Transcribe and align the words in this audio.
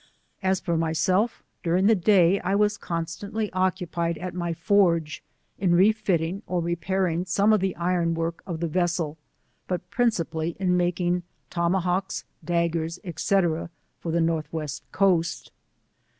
As 0.41 0.59
for 0.59 0.77
myself, 0.77 1.43
during 1.61 1.85
the 1.85 1.93
day 1.93 2.39
I 2.39 2.55
was 2.55 2.75
constantly 2.75 3.53
occupied 3.53 4.17
at 4.17 4.33
my 4.33 4.51
forge, 4.51 5.23
in 5.59 5.73
refiUiag 5.73 6.41
or. 6.47 6.59
repairing 6.59 7.25
some 7.25 7.53
of 7.53 7.59
the 7.59 7.75
iron 7.75 8.15
work 8.15 8.41
of 8.47 8.61
the 8.61 8.67
vessel, 8.67 9.19
but 9.67 9.91
principally 9.91 10.55
in 10.59 10.75
mak 10.75 10.99
ing 10.99 11.21
tomahawks, 11.51 12.25
daggers, 12.43 12.97
&c. 13.15 13.41
for 13.99 14.11
the 14.11 14.21
North 14.21 14.51
West 14.51 14.81
coast. 14.91 15.51